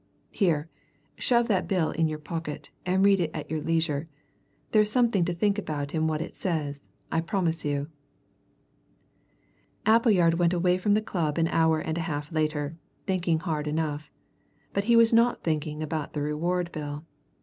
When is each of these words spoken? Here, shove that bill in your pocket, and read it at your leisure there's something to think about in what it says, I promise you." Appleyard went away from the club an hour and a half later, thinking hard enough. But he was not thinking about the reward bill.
Here, 0.31 0.67
shove 1.19 1.47
that 1.49 1.67
bill 1.67 1.91
in 1.91 2.07
your 2.07 2.17
pocket, 2.17 2.71
and 2.87 3.05
read 3.05 3.19
it 3.19 3.29
at 3.35 3.51
your 3.51 3.61
leisure 3.61 4.09
there's 4.71 4.91
something 4.91 5.23
to 5.25 5.33
think 5.35 5.59
about 5.59 5.93
in 5.93 6.07
what 6.07 6.23
it 6.23 6.35
says, 6.35 6.89
I 7.11 7.21
promise 7.21 7.63
you." 7.65 7.87
Appleyard 9.85 10.39
went 10.39 10.53
away 10.53 10.79
from 10.79 10.95
the 10.95 11.03
club 11.03 11.37
an 11.37 11.47
hour 11.49 11.77
and 11.77 11.99
a 11.99 12.07
half 12.09 12.31
later, 12.31 12.77
thinking 13.05 13.41
hard 13.41 13.67
enough. 13.67 14.09
But 14.73 14.85
he 14.85 14.95
was 14.95 15.13
not 15.13 15.43
thinking 15.43 15.83
about 15.83 16.13
the 16.13 16.23
reward 16.23 16.71
bill. 16.71 17.05